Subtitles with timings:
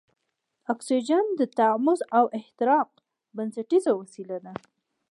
[0.73, 2.89] اکسیجن د تحمض او احتراق
[3.35, 4.53] بنسټیزه وسیله ده.